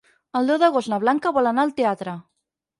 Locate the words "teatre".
1.83-2.19